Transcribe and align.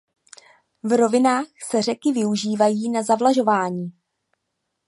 V 0.83 0.91
rovinách 0.97 1.45
se 1.69 1.81
řeky 1.81 2.11
využívají 2.13 2.89
na 2.91 3.03
zavlažování. 3.03 3.91